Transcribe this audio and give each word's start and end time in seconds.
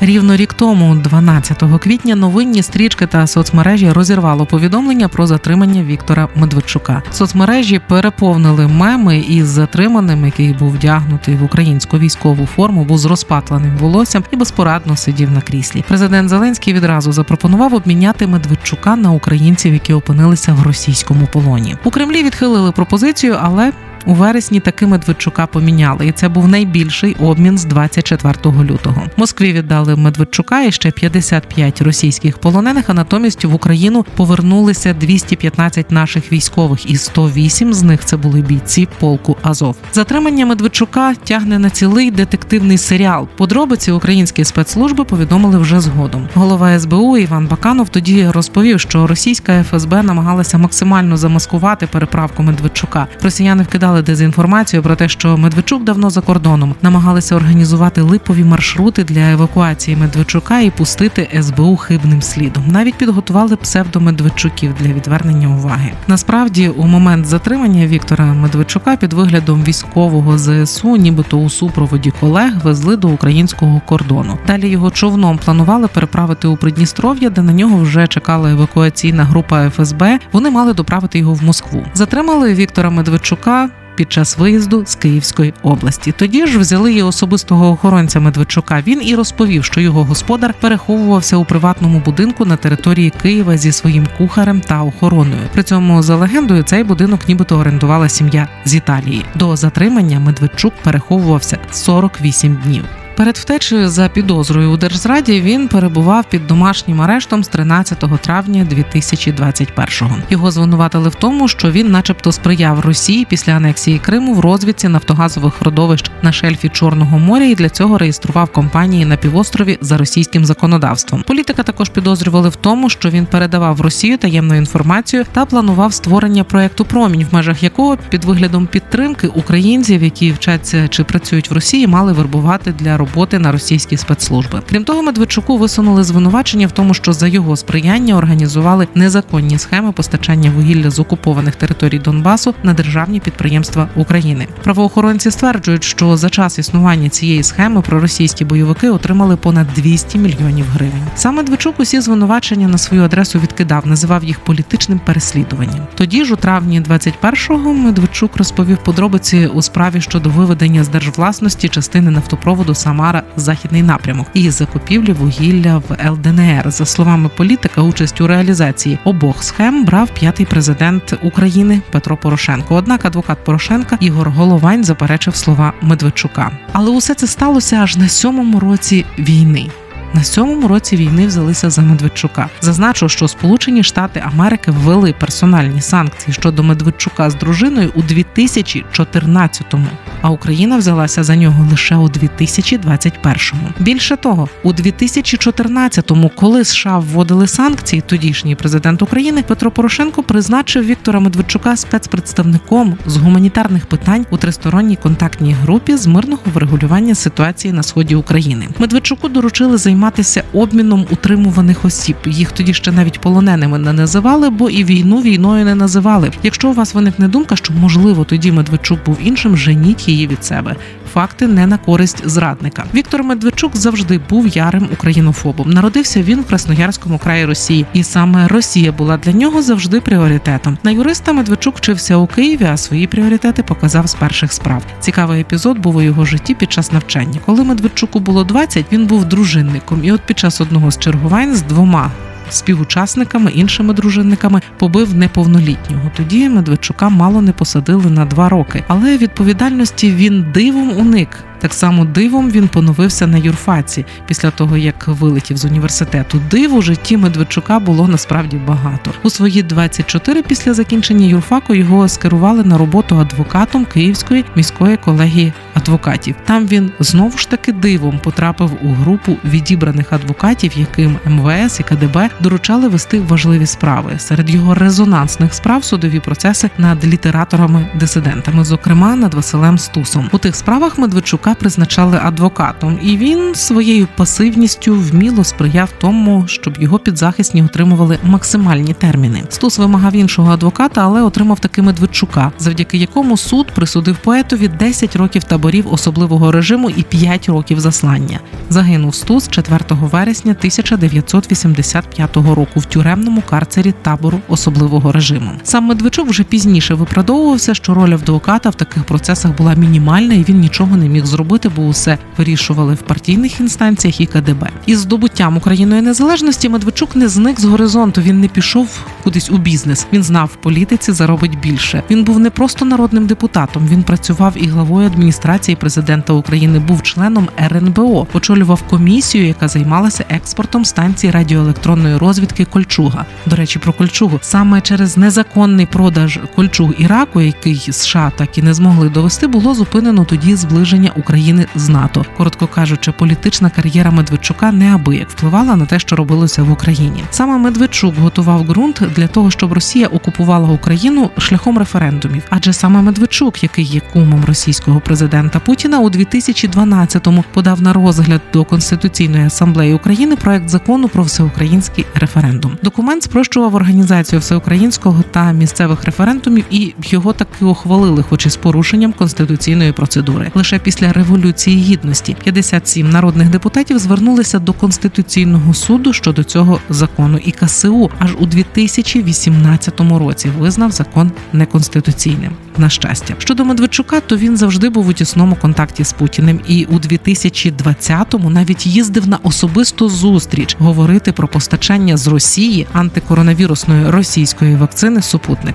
Рівно 0.00 0.36
рік 0.36 0.54
тому, 0.54 0.94
12 0.94 1.62
квітня, 1.80 2.14
новинні 2.14 2.62
стрічки 2.62 3.06
та 3.06 3.26
соцмережі 3.26 3.92
розірвало 3.92 4.46
повідомлення 4.46 5.08
про 5.08 5.26
затримання 5.26 5.82
Віктора 5.82 6.28
Медведчука. 6.34 7.02
Соцмережі 7.12 7.80
переповнили 7.88 8.66
меми 8.66 9.18
із 9.18 9.46
затриманим, 9.46 10.24
який 10.24 10.52
був 10.52 10.72
вдягнутий 10.72 11.34
в 11.34 11.42
українську 11.42 11.98
військову 11.98 12.46
форму, 12.46 12.84
був 12.84 12.98
з 12.98 13.04
розпатленим 13.04 13.76
волоссям 13.76 14.24
і 14.30 14.36
безпорадно 14.36 14.96
сидів 14.96 15.30
на 15.30 15.40
кріслі. 15.40 15.84
Президент 15.88 16.28
Зеленський 16.28 16.74
відразу 16.74 17.12
запропонував 17.12 17.74
обміняти 17.74 18.26
Медведчука 18.26 18.96
на 18.96 19.10
українців, 19.10 19.72
які 19.72 19.92
опинилися 19.92 20.52
в 20.52 20.62
російському 20.62 21.26
полоні. 21.32 21.76
У 21.84 21.90
Кремлі 21.90 22.22
відхилили 22.22 22.72
пропозицію, 22.72 23.36
але 23.40 23.72
у 24.08 24.14
вересні 24.14 24.60
таки 24.60 24.86
Медведчука 24.86 25.46
поміняли, 25.46 26.06
і 26.06 26.12
це 26.12 26.28
був 26.28 26.48
найбільший 26.48 27.16
обмін 27.20 27.58
з 27.58 27.64
24 27.64 28.34
лютого. 28.44 29.02
Москві 29.16 29.52
віддали 29.52 29.96
Медведчука 29.96 30.62
і 30.62 30.72
ще 30.72 30.90
55 30.90 31.82
російських 31.82 32.38
полонених. 32.38 32.84
А 32.88 32.94
натомість 32.94 33.44
в 33.44 33.54
Україну 33.54 34.06
повернулися 34.16 34.94
215 34.94 35.90
наших 35.90 36.32
військових, 36.32 36.90
і 36.90 36.96
108 36.96 37.74
з 37.74 37.82
них 37.82 38.04
це 38.04 38.16
були 38.16 38.40
бійці 38.40 38.88
полку 38.98 39.36
Азов. 39.42 39.76
Затримання 39.92 40.46
Медведчука 40.46 41.14
тягне 41.14 41.58
на 41.58 41.70
цілий 41.70 42.10
детективний 42.10 42.78
серіал. 42.78 43.28
Подробиці 43.36 43.92
українські 43.92 44.44
спецслужби 44.44 45.04
повідомили 45.04 45.58
вже 45.58 45.80
згодом. 45.80 46.28
Голова 46.34 46.78
СБУ 46.78 47.18
Іван 47.18 47.46
Баканов 47.46 47.88
тоді 47.88 48.28
розповів, 48.28 48.80
що 48.80 49.06
російська 49.06 49.62
ФСБ 49.62 50.02
намагалася 50.02 50.58
максимально 50.58 51.16
замаскувати 51.16 51.86
переправку 51.86 52.42
Медведчука. 52.42 53.06
Росіяни 53.22 53.62
вкидали 53.62 53.97
розповідали 53.98 54.02
дезінформацію 54.02 54.82
про 54.82 54.96
те, 54.96 55.08
що 55.08 55.36
Медведчук 55.36 55.84
давно 55.84 56.10
за 56.10 56.20
кордоном 56.20 56.74
намагалися 56.82 57.36
організувати 57.36 58.00
липові 58.00 58.44
маршрути 58.44 59.04
для 59.04 59.32
евакуації 59.32 59.96
Медведчука 59.96 60.60
і 60.60 60.70
пустити 60.70 61.28
СБУ 61.42 61.76
хибним 61.76 62.22
слідом. 62.22 62.64
Навіть 62.68 62.94
підготували 62.94 63.56
псевдомедведчуків 63.56 64.74
для 64.80 64.92
відвернення 64.92 65.48
уваги. 65.48 65.92
Насправді, 66.06 66.68
у 66.68 66.86
момент 66.86 67.26
затримання 67.26 67.86
Віктора 67.86 68.24
Медведчука 68.34 68.96
під 68.96 69.12
виглядом 69.12 69.62
військового 69.62 70.38
ЗСУ, 70.38 70.96
нібито 70.96 71.38
у 71.38 71.50
супроводі 71.50 72.12
колег, 72.20 72.52
везли 72.64 72.96
до 72.96 73.08
українського 73.08 73.80
кордону. 73.86 74.38
Далі 74.46 74.68
його 74.68 74.90
човном 74.90 75.38
планували 75.44 75.88
переправити 75.88 76.48
у 76.48 76.56
Придністров'я, 76.56 77.30
де 77.30 77.42
на 77.42 77.52
нього 77.52 77.78
вже 77.78 78.06
чекала 78.06 78.50
евакуаційна 78.50 79.24
група 79.24 79.70
ФСБ. 79.70 80.18
Вони 80.32 80.50
мали 80.50 80.72
доправити 80.72 81.18
його 81.18 81.34
в 81.34 81.44
Москву. 81.44 81.82
Затримали 81.94 82.54
Віктора 82.54 82.90
Медведчука 82.90 83.70
під 83.98 84.12
час 84.12 84.38
виїзду 84.38 84.82
з 84.86 84.94
Київської 84.94 85.54
області. 85.62 86.14
Тоді 86.18 86.46
ж 86.46 86.58
взяли 86.58 86.92
і 86.94 87.02
особистого 87.02 87.70
охоронця 87.70 88.20
Медведчука. 88.20 88.82
Він 88.86 89.02
і 89.04 89.14
розповів, 89.14 89.64
що 89.64 89.80
його 89.80 90.04
господар 90.04 90.54
переховувався 90.60 91.36
у 91.36 91.44
приватному 91.44 92.02
будинку 92.04 92.44
на 92.44 92.56
території 92.56 93.12
Києва 93.22 93.56
зі 93.56 93.72
своїм 93.72 94.08
кухарем 94.18 94.60
та 94.60 94.82
охороною. 94.82 95.40
При 95.52 95.62
цьому 95.62 96.02
за 96.02 96.16
легендою 96.16 96.62
цей 96.62 96.84
будинок, 96.84 97.28
нібито 97.28 97.56
орендувала 97.58 98.08
сім'я 98.08 98.48
з 98.64 98.74
Італії. 98.74 99.24
До 99.34 99.56
затримання 99.56 100.20
Медведчук 100.20 100.74
переховувався 100.82 101.58
48 101.70 102.54
днів. 102.64 102.84
Перед 103.18 103.36
втечею 103.36 103.88
за 103.88 104.08
підозрою 104.08 104.70
у 104.70 104.76
держзраді 104.76 105.40
він 105.40 105.68
перебував 105.68 106.24
під 106.24 106.46
домашнім 106.46 107.00
арештом 107.00 107.44
з 107.44 107.48
13 107.48 108.04
травня 108.22 108.66
2021-го. 108.70 110.16
Його 110.30 110.50
звинуватили 110.50 111.08
в 111.08 111.14
тому, 111.14 111.48
що 111.48 111.70
він, 111.70 111.90
начебто, 111.90 112.32
сприяв 112.32 112.80
Росії 112.80 113.26
після 113.30 113.52
анексії 113.52 113.98
Криму 113.98 114.34
в 114.34 114.40
розвідці 114.40 114.88
нафтогазових 114.88 115.62
родовищ 115.62 116.10
на 116.22 116.32
шельфі 116.32 116.68
Чорного 116.68 117.18
моря 117.18 117.44
і 117.44 117.54
для 117.54 117.68
цього 117.68 117.98
реєстрував 117.98 118.52
компанії 118.52 119.04
на 119.04 119.16
півострові 119.16 119.78
за 119.80 119.96
російським 119.96 120.44
законодавством. 120.44 121.24
Політика 121.26 121.62
також 121.62 121.88
підозрювали 121.88 122.48
в 122.48 122.56
тому, 122.56 122.90
що 122.90 123.10
він 123.10 123.26
передавав 123.26 123.80
Росію 123.80 124.18
таємну 124.18 124.54
інформацію 124.54 125.24
та 125.32 125.46
планував 125.46 125.92
створення 125.92 126.44
проекту 126.44 126.84
Промінь, 126.84 127.26
в 127.30 127.34
межах 127.34 127.62
якого 127.62 127.96
під 127.96 128.24
виглядом 128.24 128.66
підтримки 128.66 129.26
українців, 129.26 130.02
які 130.02 130.32
вчаться 130.32 130.88
чи 130.88 131.04
працюють 131.04 131.50
в 131.50 131.54
Росії, 131.54 131.86
мали 131.86 132.12
вербувати 132.12 132.72
для 132.72 132.96
роботи 132.96 133.07
роботи 133.08 133.38
на 133.38 133.52
російські 133.52 133.96
спецслужби. 133.96 134.62
Крім 134.70 134.84
того, 134.84 135.02
Медведчуку 135.02 135.58
висунули 135.58 136.04
звинувачення 136.04 136.66
в 136.66 136.72
тому, 136.72 136.94
що 136.94 137.12
за 137.12 137.26
його 137.26 137.56
сприяння 137.56 138.14
організували 138.14 138.88
незаконні 138.94 139.58
схеми 139.58 139.92
постачання 139.92 140.50
вугілля 140.50 140.90
з 140.90 140.98
окупованих 140.98 141.56
територій 141.56 141.98
Донбасу 141.98 142.54
на 142.62 142.72
державні 142.72 143.20
підприємства 143.20 143.88
України. 143.96 144.46
Правоохоронці 144.62 145.30
стверджують, 145.30 145.84
що 145.84 146.16
за 146.16 146.30
час 146.30 146.58
існування 146.58 147.08
цієї 147.08 147.42
схеми 147.42 147.82
проросійські 147.82 148.44
бойовики 148.44 148.90
отримали 148.90 149.36
понад 149.36 149.66
200 149.74 150.18
мільйонів 150.18 150.66
гривень. 150.74 151.02
Сам 151.16 151.34
Медведчук 151.34 151.80
усі 151.80 152.00
звинувачення 152.00 152.68
на 152.68 152.78
свою 152.78 153.02
адресу 153.02 153.38
відкидав, 153.38 153.86
називав 153.86 154.24
їх 154.24 154.40
політичним 154.40 155.00
переслідуванням. 155.06 155.86
Тоді 155.94 156.24
ж 156.24 156.34
у 156.34 156.36
травні 156.36 156.80
21-го 156.80 157.74
Медведчук 157.74 158.36
розповів 158.36 158.78
подробиці 158.84 159.46
у 159.46 159.62
справі 159.62 160.00
щодо 160.00 160.30
виведення 160.30 160.84
з 160.84 160.88
держвласності 160.88 161.68
частини 161.68 162.10
нафтопроводу 162.10 162.74
сам. 162.74 162.97
Самара 162.98 163.22
західний 163.36 163.82
напрямок 163.82 164.26
і 164.34 164.50
закупівлі 164.50 165.12
вугілля 165.12 165.78
в 165.88 166.10
ЛДНР. 166.10 166.70
За 166.70 166.86
словами 166.86 167.30
політика, 167.36 167.82
участь 167.82 168.20
у 168.20 168.26
реалізації 168.26 168.98
обох 169.04 169.42
схем 169.42 169.84
брав 169.84 170.10
п'ятий 170.10 170.46
президент 170.46 171.14
України 171.22 171.80
Петро 171.90 172.16
Порошенко. 172.16 172.74
Однак 172.74 173.04
адвокат 173.04 173.44
Порошенка 173.44 173.96
Ігор 174.00 174.30
Головань 174.30 174.84
заперечив 174.84 175.36
слова 175.36 175.72
Медведчука. 175.82 176.50
Але 176.72 176.90
усе 176.90 177.14
це 177.14 177.26
сталося 177.26 177.76
аж 177.76 177.96
на 177.96 178.08
сьомому 178.08 178.60
році 178.60 179.06
війни. 179.18 179.70
На 180.14 180.24
сьомому 180.24 180.68
році 180.68 180.96
війни 180.96 181.26
взялися 181.26 181.70
за 181.70 181.82
Медведчука. 181.82 182.48
Зазначу, 182.60 183.08
що 183.08 183.28
Сполучені 183.28 183.82
Штати 183.82 184.22
Америки 184.26 184.70
ввели 184.70 185.14
персональні 185.20 185.80
санкції 185.80 186.34
щодо 186.34 186.62
Медведчука 186.62 187.30
з 187.30 187.34
дружиною 187.34 187.92
у 187.94 188.02
2014-му, 188.02 189.86
а 190.22 190.30
Україна 190.30 190.76
взялася 190.76 191.24
за 191.24 191.36
нього 191.36 191.66
лише 191.70 191.96
у 191.96 192.08
2021-му. 192.08 193.68
Більше 193.78 194.16
того, 194.16 194.48
у 194.62 194.72
2014-му, 194.72 196.30
коли 196.34 196.64
США 196.64 196.98
вводили 196.98 197.46
санкції, 197.46 198.02
тодішній 198.02 198.54
президент 198.54 199.02
України 199.02 199.42
Петро 199.42 199.70
Порошенко 199.70 200.22
призначив 200.22 200.84
Віктора 200.84 201.20
Медведчука 201.20 201.76
спецпредставником 201.76 202.96
з 203.06 203.16
гуманітарних 203.16 203.86
питань 203.86 204.26
у 204.30 204.36
тристоронній 204.36 204.96
контактній 204.96 205.52
групі 205.52 205.96
з 205.96 206.06
мирного 206.06 206.42
врегулювання 206.54 207.14
ситуації 207.14 207.72
на 207.72 207.82
сході 207.82 208.14
України. 208.14 208.68
Медведчуку 208.78 209.28
доручили 209.28 209.76
займатися 209.76 209.97
займатися 209.98 210.42
обміном 210.52 211.06
утримуваних 211.10 211.84
осіб. 211.84 212.16
Їх 212.26 212.52
тоді 212.52 212.74
ще 212.74 212.92
навіть 212.92 213.20
полоненими 213.20 213.78
не 213.78 213.92
називали, 213.92 214.50
бо 214.50 214.70
і 214.70 214.84
війну 214.84 215.20
війною 215.20 215.64
не 215.64 215.74
називали. 215.74 216.30
Якщо 216.42 216.68
у 216.68 216.72
вас 216.72 216.94
виникне 216.94 217.28
думка, 217.28 217.56
що 217.56 217.72
можливо 217.72 218.24
тоді 218.24 218.52
Медведчук 218.52 218.98
був 219.06 219.18
іншим, 219.22 219.56
женіть 219.56 220.08
її 220.08 220.26
від 220.26 220.44
себе. 220.44 220.76
Факти 221.14 221.46
не 221.46 221.66
на 221.66 221.78
користь 221.78 222.28
зрадника. 222.28 222.84
Віктор 222.94 223.24
Медведчук 223.24 223.76
завжди 223.76 224.20
був 224.30 224.48
ярим 224.48 224.88
українофобом. 224.92 225.70
Народився 225.70 226.22
він 226.22 226.40
в 226.40 226.46
Красноярському 226.46 227.18
краї 227.18 227.44
Росії, 227.44 227.86
і 227.92 228.02
саме 228.02 228.48
Росія 228.48 228.92
була 228.92 229.16
для 229.16 229.32
нього 229.32 229.62
завжди 229.62 230.00
пріоритетом. 230.00 230.78
На 230.82 230.90
юриста 230.90 231.32
Медведчук 231.32 231.76
вчився 231.76 232.16
у 232.16 232.26
Києві, 232.26 232.64
а 232.64 232.76
свої 232.76 233.06
пріоритети 233.06 233.62
показав 233.62 234.06
з 234.06 234.14
перших 234.14 234.52
справ. 234.52 234.82
Цікавий 235.00 235.40
епізод 235.40 235.78
був 235.78 235.96
у 235.96 236.02
його 236.02 236.24
житті 236.24 236.54
під 236.54 236.72
час 236.72 236.92
навчання. 236.92 237.40
Коли 237.46 237.64
Медведчуку 237.64 238.20
було 238.20 238.44
20, 238.44 238.86
він 238.92 239.06
був 239.06 239.24
дружинником 239.24 240.04
і 240.04 240.12
от 240.12 240.20
під 240.20 240.38
час 240.38 240.60
одного 240.60 240.90
з 240.90 240.98
чергувань 240.98 241.54
з 241.54 241.62
двома 241.62 242.12
співучасниками, 242.50 243.50
іншими 243.50 243.94
дружинниками 243.94 244.60
побив 244.78 245.14
неповнолітнього. 245.14 246.10
Тоді 246.16 246.48
Медведчука 246.48 247.08
мало 247.08 247.42
не 247.42 247.52
посадили 247.52 248.10
на 248.10 248.24
два 248.24 248.48
роки, 248.48 248.84
але 248.88 249.16
відповідальності 249.16 250.12
він 250.12 250.46
дивом 250.54 250.98
уник. 250.98 251.44
Так 251.60 251.74
само 251.74 252.04
дивом 252.04 252.50
він 252.50 252.68
поновився 252.68 253.26
на 253.26 253.38
юрфаці 253.38 254.06
після 254.26 254.50
того, 254.50 254.76
як 254.76 255.08
вилетів 255.08 255.56
з 255.56 255.64
університету. 255.64 256.40
Див 256.50 256.74
у 256.74 256.82
житті 256.82 257.16
Медведчука 257.16 257.78
було 257.78 258.08
насправді 258.08 258.56
багато. 258.56 259.10
У 259.22 259.30
свої 259.30 259.62
24 259.62 260.42
після 260.42 260.74
закінчення 260.74 261.26
юрфаку 261.26 261.74
його 261.74 262.08
скерували 262.08 262.64
на 262.64 262.78
роботу 262.78 263.18
адвокатом 263.18 263.84
Київської 263.84 264.44
міської 264.56 264.96
колегії 264.96 265.52
адвокатів. 265.74 266.34
Там 266.44 266.66
він 266.66 266.90
знову 267.00 267.38
ж 267.38 267.50
таки 267.50 267.72
дивом 267.72 268.20
потрапив 268.24 268.70
у 268.82 268.92
групу 268.92 269.36
відібраних 269.44 270.12
адвокатів, 270.12 270.72
яким 270.76 271.16
МВС 271.26 271.80
і 271.82 271.84
КДБ 271.84 272.30
доручали 272.40 272.88
вести 272.88 273.20
важливі 273.20 273.66
справи. 273.66 274.12
Серед 274.18 274.50
його 274.50 274.74
резонансних 274.74 275.54
справ 275.54 275.84
судові 275.84 276.20
процеси 276.20 276.70
над 276.78 277.04
літераторами-дисидентами, 277.04 278.64
зокрема 278.64 279.16
над 279.16 279.34
Василем 279.34 279.78
Стусом. 279.78 280.28
У 280.32 280.38
тих 280.38 280.56
справах 280.56 280.98
Медведчука 280.98 281.47
призначали 281.54 282.20
адвокатом, 282.24 282.98
і 283.02 283.16
він 283.16 283.54
своєю 283.54 284.08
пасивністю 284.16 284.94
вміло 284.94 285.44
сприяв 285.44 285.92
тому, 286.00 286.44
щоб 286.46 286.82
його 286.82 286.98
підзахисні 286.98 287.62
отримували 287.62 288.18
максимальні 288.22 288.94
терміни. 288.94 289.42
Стус 289.48 289.78
вимагав 289.78 290.14
іншого 290.14 290.52
адвоката, 290.52 291.00
але 291.04 291.22
отримав 291.22 291.60
таки 291.60 291.82
Медведчука, 291.82 292.52
завдяки 292.58 292.98
якому 292.98 293.36
суд 293.36 293.66
присудив 293.74 294.16
поетові 294.16 294.68
10 294.68 295.16
років 295.16 295.44
таборів 295.44 295.92
особливого 295.92 296.52
режиму 296.52 296.90
і 296.90 297.02
5 297.02 297.48
років 297.48 297.80
заслання. 297.80 298.40
Загинув 298.70 299.14
Стус 299.14 299.48
4 299.48 299.80
вересня 299.90 300.52
1985 300.52 302.36
року 302.36 302.80
в 302.80 302.84
тюремному 302.84 303.42
карцері 303.50 303.94
табору 304.02 304.40
особливого 304.48 305.12
режиму. 305.12 305.50
Сам 305.62 305.84
Медведчук 305.84 306.28
вже 306.28 306.44
пізніше 306.44 306.94
виправдовувався, 306.94 307.74
що 307.74 307.94
роль 307.94 308.14
адвоката 308.14 308.70
в 308.70 308.74
таких 308.74 309.04
процесах 309.04 309.56
була 309.56 309.74
мінімальна, 309.74 310.34
і 310.34 310.44
він 310.48 310.60
нічого 310.60 310.96
не 310.96 311.08
міг 311.08 311.24
зробити, 311.24 311.37
бо 311.44 311.82
усе 311.82 312.18
вирішували 312.38 312.94
в 312.94 313.02
партійних 313.02 313.60
інстанціях 313.60 314.20
і 314.20 314.26
КДБ. 314.26 314.70
Із 314.86 314.98
здобуттям 314.98 315.56
Україною 315.56 316.02
незалежності 316.02 316.68
Медведчук 316.68 317.16
не 317.16 317.28
зник 317.28 317.60
з 317.60 317.64
горизонту. 317.64 318.20
Він 318.20 318.40
не 318.40 318.48
пішов 318.48 318.88
кудись 319.24 319.50
у 319.50 319.58
бізнес. 319.58 320.06
Він 320.12 320.22
знав, 320.22 320.50
в 320.54 320.56
політиці 320.56 321.12
заробить 321.12 321.58
більше. 321.60 322.02
Він 322.10 322.24
був 322.24 322.38
не 322.38 322.50
просто 322.50 322.84
народним 322.84 323.26
депутатом. 323.26 323.88
Він 323.88 324.02
працював 324.02 324.52
і 324.56 324.66
главою 324.66 325.06
адміністрації 325.06 325.76
президента 325.76 326.32
України, 326.32 326.78
був 326.78 327.02
членом 327.02 327.48
РНБО, 327.60 328.26
очолював 328.32 328.82
комісію, 328.82 329.46
яка 329.46 329.68
займалася 329.68 330.24
експортом 330.28 330.84
станції 330.84 331.30
радіоелектронної 331.30 332.16
розвідки 332.16 332.64
Кольчуга. 332.64 333.26
До 333.46 333.56
речі, 333.56 333.78
про 333.78 333.92
Кольчугу 333.92 334.38
саме 334.42 334.80
через 334.80 335.16
незаконний 335.16 335.86
продаж 335.86 336.38
Кольчуг 336.54 336.92
Іраку, 336.98 337.40
який 337.40 337.76
США 337.90 338.32
так 338.36 338.58
і 338.58 338.62
не 338.62 338.74
змогли 338.74 339.08
довести, 339.08 339.46
було 339.46 339.74
зупинено 339.74 340.24
тоді 340.24 340.56
зближення 340.56 341.12
України 341.16 341.27
з 341.74 341.88
НАТО. 341.88 342.24
Коротко 342.36 342.66
кажучи, 342.66 343.12
політична 343.12 343.70
кар'єра 343.70 344.10
Медведчука 344.10 344.72
неабияк 344.72 345.30
впливала 345.30 345.76
на 345.76 345.86
те, 345.86 345.98
що 345.98 346.16
робилося 346.16 346.62
в 346.62 346.72
Україні. 346.72 347.24
Саме 347.30 347.58
Медведчук 347.58 348.18
готував 348.18 348.64
ґрунт 348.64 349.02
для 349.16 349.26
того, 349.26 349.50
щоб 349.50 349.72
Росія 349.72 350.06
окупувала 350.06 350.68
Україну 350.68 351.30
шляхом 351.38 351.78
референдумів. 351.78 352.42
Адже 352.50 352.72
саме 352.72 353.02
Медведчук, 353.02 353.62
який 353.62 353.84
є 353.84 354.00
кумом 354.12 354.44
російського 354.44 355.00
президента 355.00 355.60
Путіна, 355.60 355.98
у 355.98 356.10
2012-му 356.10 357.44
подав 357.54 357.82
на 357.82 357.92
розгляд 357.92 358.40
до 358.52 358.64
Конституційної 358.64 359.46
асамблеї 359.46 359.94
України 359.94 360.36
проект 360.36 360.68
закону 360.68 361.08
про 361.08 361.22
всеукраїнський 361.22 362.06
референдум. 362.14 362.78
Документ 362.82 363.22
спрощував 363.22 363.74
організацію 363.74 364.40
всеукраїнського 364.40 365.22
та 365.30 365.52
місцевих 365.52 366.04
референдумів, 366.04 366.64
і 366.70 366.94
його 367.02 367.32
таки 367.32 367.64
ухвалили, 367.64 368.24
хоч 368.28 368.46
і 368.46 368.50
з 368.50 368.56
порушенням 368.56 369.12
конституційної 369.12 369.92
процедури. 369.92 370.50
Лише 370.54 370.78
після 370.78 371.12
революції 371.18 371.82
гідності. 371.82 372.36
57 372.44 373.10
народних 373.10 373.50
депутатів 373.50 373.98
звернулися 373.98 374.58
до 374.58 374.72
конституційного 374.72 375.74
суду 375.74 376.12
щодо 376.12 376.44
цього 376.44 376.80
закону, 376.90 377.38
і 377.44 377.50
КСУ 377.50 378.10
аж 378.18 378.30
у 378.40 378.46
2018 378.46 380.00
році 380.00 380.50
визнав 380.58 380.90
закон 380.90 381.32
неконституційним. 381.52 382.52
На 382.76 382.88
щастя, 382.88 383.34
щодо 383.38 383.64
Медведчука, 383.64 384.20
то 384.20 384.36
він 384.36 384.56
завжди 384.56 384.88
був 384.88 385.08
у 385.08 385.12
тісному 385.12 385.56
контакті 385.56 386.04
з 386.04 386.12
Путіним, 386.12 386.60
і 386.68 386.84
у 386.84 386.94
2020-му 386.94 388.50
навіть 388.50 388.86
їздив 388.86 389.28
на 389.28 389.38
особисту 389.42 390.08
зустріч 390.08 390.76
говорити 390.78 391.32
про 391.32 391.48
постачання 391.48 392.16
з 392.16 392.26
Росії 392.26 392.86
антикоронавірусної 392.92 394.10
російської 394.10 394.76
вакцини 394.76 395.22
Супутник 395.22 395.74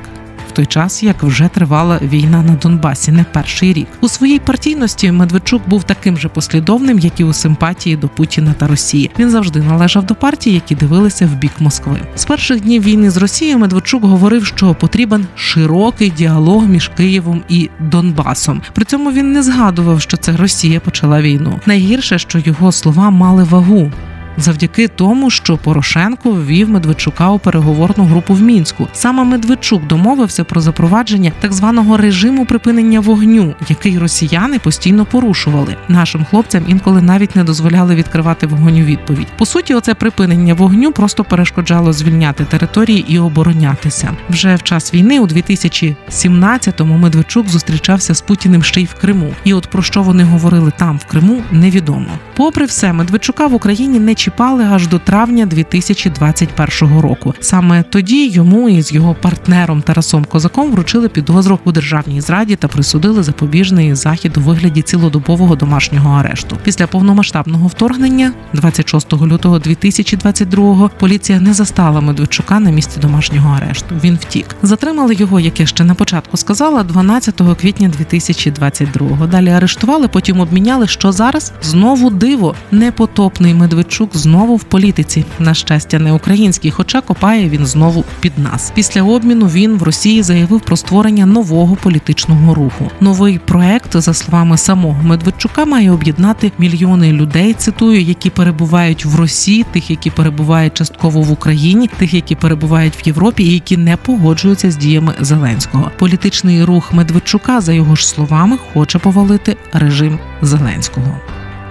той 0.53 0.65
час, 0.65 1.03
як 1.03 1.23
вже 1.23 1.47
тривала 1.47 1.99
війна 2.01 2.41
на 2.41 2.53
Донбасі, 2.53 3.11
не 3.11 3.23
перший 3.23 3.73
рік. 3.73 3.87
У 4.01 4.07
своїй 4.07 4.39
партійності 4.39 5.11
Медведчук 5.11 5.69
був 5.69 5.83
таким 5.83 6.17
же 6.17 6.29
послідовним, 6.29 6.99
як 6.99 7.19
і 7.19 7.23
у 7.23 7.33
симпатії 7.33 7.95
до 7.95 8.07
Путіна 8.07 8.53
та 8.53 8.67
Росії. 8.67 9.11
Він 9.19 9.29
завжди 9.29 9.61
належав 9.61 10.05
до 10.05 10.15
партії, 10.15 10.53
які 10.53 10.75
дивилися 10.75 11.25
в 11.25 11.35
бік 11.35 11.51
Москви. 11.59 11.99
З 12.15 12.25
перших 12.25 12.61
днів 12.61 12.83
війни 12.83 13.09
з 13.09 13.17
Росією 13.17 13.57
Медведчук 13.57 14.03
говорив, 14.03 14.45
що 14.45 14.73
потрібен 14.75 15.25
широкий 15.35 16.09
діалог 16.09 16.63
між 16.67 16.87
Києвом 16.87 17.43
і 17.49 17.69
Донбасом. 17.79 18.61
При 18.73 18.85
цьому 18.85 19.11
він 19.11 19.31
не 19.31 19.43
згадував, 19.43 20.01
що 20.01 20.17
це 20.17 20.37
Росія 20.37 20.79
почала 20.79 21.21
війну. 21.21 21.59
Найгірше, 21.65 22.19
що 22.19 22.39
його 22.39 22.71
слова 22.71 23.09
мали 23.09 23.43
вагу 23.43 23.91
завдяки 24.37 24.87
тому, 24.87 25.29
що 25.29 25.57
Порошенко 25.57 26.31
ввів 26.31 26.69
Медведчука 26.69 27.29
у 27.29 27.39
переговорну 27.39 28.03
групу 28.03 28.33
в 28.33 28.41
мінську. 28.41 28.87
Саме 28.93 29.23
Медведчук 29.23 29.87
домовився 29.87 30.43
про 30.43 30.61
запровадження 30.61 31.31
так 31.39 31.53
званого 31.53 31.97
режиму 31.97 32.45
припинення 32.45 32.99
вогню, 32.99 33.55
який 33.69 33.99
росіяни 33.99 34.59
постійно 34.59 35.05
порушували. 35.05 35.75
Нашим 35.87 36.25
хлопцям 36.25 36.63
інколи 36.67 37.01
навіть 37.01 37.35
не 37.35 37.43
дозволяли 37.43 37.95
відкривати 37.95 38.47
вогонь 38.47 38.79
у 38.79 38.83
відповідь. 38.83 39.27
По 39.37 39.45
суті, 39.45 39.73
оце 39.73 39.93
припинення 39.93 40.53
вогню 40.53 40.91
просто 40.91 41.23
перешкоджало 41.23 41.93
звільняти 41.93 42.45
території 42.45 43.05
і 43.13 43.19
оборонятися. 43.19 44.11
Вже 44.29 44.55
в 44.55 44.63
час 44.63 44.93
війни, 44.93 45.19
у 45.19 45.27
2017-му 45.27 46.97
Медведчук 46.97 47.47
зустрічався 47.47 48.15
з 48.15 48.21
Путіним 48.21 48.63
ще 48.63 48.81
й 48.81 48.85
в 48.85 48.93
Криму. 48.93 49.33
І 49.43 49.53
от 49.53 49.67
про 49.67 49.81
що 49.81 50.01
вони 50.01 50.23
говорили 50.23 50.71
там 50.77 50.97
в 50.97 51.05
Криму, 51.05 51.41
невідомо. 51.51 52.07
Попри 52.35 52.65
все, 52.65 52.93
Медведчука 52.93 53.47
в 53.47 53.53
Україні 53.53 53.99
не 53.99 54.15
чіпали 54.23 54.63
аж 54.63 54.87
до 54.87 54.99
травня 54.99 55.45
2021 55.45 56.99
року. 56.99 57.33
Саме 57.39 57.83
тоді 57.83 58.27
йому 58.27 58.69
із 58.69 58.93
його 58.93 59.15
партнером 59.21 59.81
Тарасом 59.81 60.25
Козаком 60.25 60.71
вручили 60.71 61.09
підозру 61.09 61.59
у 61.65 61.71
державній 61.71 62.21
зраді 62.21 62.55
та 62.55 62.67
присудили 62.67 63.23
запобіжний 63.23 63.95
захід 63.95 64.37
у 64.37 64.41
вигляді 64.41 64.81
цілодобового 64.81 65.55
домашнього 65.55 66.15
арешту. 66.15 66.57
Після 66.63 66.87
повномасштабного 66.87 67.67
вторгнення, 67.67 68.33
26 68.53 69.13
лютого 69.13 69.57
2022-го, 69.57 70.91
поліція 70.99 71.39
не 71.39 71.53
застала 71.53 72.01
Медведчука 72.01 72.59
на 72.59 72.71
місці 72.71 72.99
домашнього 72.99 73.57
арешту. 73.57 73.95
Він 74.03 74.15
втік. 74.15 74.55
Затримали 74.61 75.15
його, 75.15 75.39
як 75.39 75.59
я 75.59 75.65
ще 75.65 75.83
на 75.83 75.95
початку 75.95 76.37
сказала, 76.37 76.83
12 76.83 77.41
квітня 77.61 77.91
2022-го. 77.99 79.27
Далі 79.27 79.49
арештували, 79.49 80.07
потім 80.07 80.39
обміняли. 80.39 80.87
Що 80.87 81.11
зараз 81.11 81.51
знову 81.61 82.09
диво 82.09 82.55
непотопний 82.71 83.53
Медведчук 83.53 84.12
знову 84.13 84.55
в 84.55 84.63
політиці. 84.63 85.25
На 85.39 85.53
щастя, 85.53 85.99
не 85.99 86.11
український, 86.11 86.71
хоча 86.71 87.01
копає 87.01 87.49
він 87.49 87.65
знову 87.65 88.03
під 88.19 88.39
нас. 88.39 88.71
Після 88.75 89.03
обміну 89.03 89.47
він 89.47 89.77
в 89.77 89.83
Росії 89.83 90.23
заявив 90.23 90.61
про 90.61 90.77
створення 90.77 91.25
нового 91.25 91.75
політичного 91.75 92.53
руху. 92.53 92.91
Новий 93.01 93.39
проект, 93.39 93.97
за 93.97 94.13
словами 94.13 94.57
самого 94.57 95.03
Медведчука, 95.03 95.65
має 95.65 95.91
об'єднати 95.91 96.51
мільйони 96.57 97.11
людей. 97.11 97.53
Цитую, 97.53 98.01
які 98.01 98.29
перебувають 98.29 99.05
в 99.05 99.15
Росії, 99.15 99.65
тих, 99.71 99.89
які 99.89 100.09
перебувають 100.09 100.73
частково 100.73 101.21
в 101.21 101.31
Україні, 101.31 101.89
тих, 101.97 102.13
які 102.13 102.35
перебувають 102.35 102.93
в 102.97 103.07
Європі, 103.07 103.43
і 103.43 103.53
які 103.53 103.77
не 103.77 103.97
погоджуються 103.97 104.71
з 104.71 104.77
діями 104.77 105.13
Зеленського. 105.19 105.91
Політичний 105.99 106.63
рух 106.63 106.93
Медведчука, 106.93 107.61
за 107.61 107.73
його 107.73 107.95
ж 107.95 108.07
словами, 108.07 108.57
хоче 108.73 108.99
повалити 108.99 109.57
режим 109.73 110.19
Зеленського. 110.41 111.19